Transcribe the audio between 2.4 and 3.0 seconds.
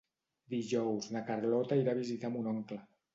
oncle.